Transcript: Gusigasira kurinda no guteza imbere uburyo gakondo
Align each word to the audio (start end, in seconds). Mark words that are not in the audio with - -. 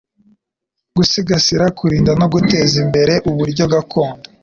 Gusigasira 0.95 1.65
kurinda 1.77 2.11
no 2.19 2.27
guteza 2.33 2.75
imbere 2.83 3.13
uburyo 3.29 3.63
gakondo 3.73 4.25